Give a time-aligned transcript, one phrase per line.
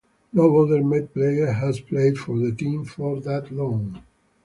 [0.33, 4.01] No other Met player has played for the team for that long.